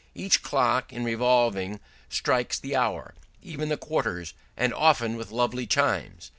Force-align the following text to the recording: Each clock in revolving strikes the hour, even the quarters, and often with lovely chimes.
Each 0.15 0.41
clock 0.41 0.91
in 0.91 1.03
revolving 1.03 1.79
strikes 2.09 2.57
the 2.57 2.75
hour, 2.75 3.13
even 3.43 3.69
the 3.69 3.77
quarters, 3.77 4.33
and 4.57 4.73
often 4.73 5.15
with 5.15 5.29
lovely 5.29 5.67
chimes. 5.67 6.29